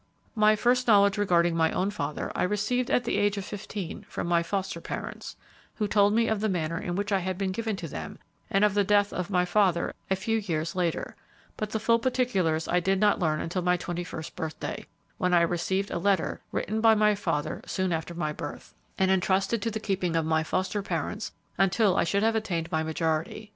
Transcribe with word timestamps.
"My 0.33 0.55
first 0.55 0.87
knowledge 0.87 1.19
regarding 1.19 1.55
my 1.55 1.71
own 1.73 1.91
father 1.91 2.31
I 2.33 2.41
received 2.41 2.89
at 2.89 3.03
the 3.03 3.17
age 3.19 3.37
of 3.37 3.45
fifteen 3.45 4.03
from 4.09 4.25
my 4.25 4.41
foster 4.41 4.81
parents, 4.81 5.35
who 5.75 5.87
told 5.87 6.13
me 6.15 6.27
of 6.27 6.39
the 6.41 6.49
manner 6.49 6.79
in 6.79 6.95
which 6.95 7.11
I 7.11 7.19
had 7.19 7.37
been 7.37 7.51
given 7.51 7.75
to 7.75 7.87
them 7.87 8.17
and 8.49 8.65
of 8.65 8.73
the 8.73 8.83
death 8.83 9.13
of 9.13 9.29
my 9.29 9.45
father 9.45 9.93
a 10.09 10.15
few 10.15 10.37
years 10.39 10.75
later; 10.75 11.15
but 11.55 11.69
the 11.69 11.79
full 11.79 11.99
particulars 11.99 12.67
I 12.67 12.79
did 12.79 12.99
not 12.99 13.19
learn 13.19 13.41
until 13.41 13.61
my 13.61 13.77
twenty 13.77 14.03
first 14.03 14.35
birthday, 14.35 14.87
when 15.19 15.35
I 15.35 15.41
received 15.41 15.91
a 15.91 15.99
letter 15.99 16.41
written 16.51 16.81
by 16.81 16.95
my 16.95 17.13
father 17.13 17.61
soon 17.67 17.91
after 17.93 18.15
my 18.15 18.33
birth, 18.33 18.73
and 18.97 19.11
intrusted 19.11 19.61
to 19.61 19.69
the 19.69 19.79
keeping 19.79 20.15
of 20.15 20.25
my 20.25 20.41
foster 20.41 20.81
parents 20.81 21.31
until 21.59 21.95
I 21.95 22.05
should 22.05 22.23
have 22.23 22.35
attained 22.35 22.71
my 22.71 22.81
majority. 22.81 23.49